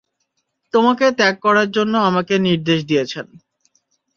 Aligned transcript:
তোমাকে 0.73 1.05
ত্যাগ 1.17 1.35
করার 1.45 1.67
জন্যে 1.71 1.97
আমাকে 2.09 2.33
নির্দেশ 2.47 2.79
দিয়েছেন। 2.89 3.25